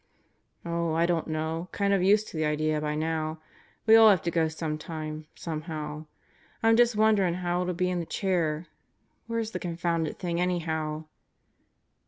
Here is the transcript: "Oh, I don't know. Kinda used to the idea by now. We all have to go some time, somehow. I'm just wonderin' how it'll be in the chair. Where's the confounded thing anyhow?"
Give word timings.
"Oh, 0.65 0.93
I 0.95 1.05
don't 1.05 1.27
know. 1.27 1.69
Kinda 1.73 2.03
used 2.03 2.27
to 2.29 2.35
the 2.37 2.43
idea 2.43 2.81
by 2.81 2.95
now. 2.95 3.39
We 3.85 3.95
all 3.95 4.09
have 4.09 4.23
to 4.23 4.31
go 4.31 4.47
some 4.47 4.79
time, 4.79 5.27
somehow. 5.35 6.07
I'm 6.63 6.75
just 6.75 6.95
wonderin' 6.95 7.35
how 7.35 7.61
it'll 7.61 7.75
be 7.75 7.91
in 7.91 7.99
the 7.99 8.07
chair. 8.07 8.65
Where's 9.27 9.51
the 9.51 9.59
confounded 9.59 10.17
thing 10.17 10.41
anyhow?" 10.41 11.05